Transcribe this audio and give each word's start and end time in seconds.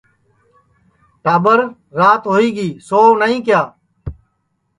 ٹاٻر 1.23 1.59
رات 1.99 2.23
ہوئی 2.33 2.49
گی 2.57 2.69
سؤ 2.87 3.03
نائی 3.19 3.37
کیا 3.45 3.61